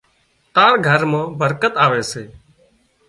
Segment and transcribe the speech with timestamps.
[0.53, 2.23] تار گھر مان برڪت آوي سي